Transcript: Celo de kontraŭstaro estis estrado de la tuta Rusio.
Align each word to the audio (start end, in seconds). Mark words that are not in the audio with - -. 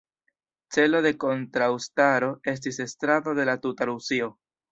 Celo 0.75 1.01
de 1.07 1.11
kontraŭstaro 1.23 2.31
estis 2.53 2.81
estrado 2.87 3.37
de 3.41 3.47
la 3.53 3.57
tuta 3.67 3.91
Rusio. 3.93 4.35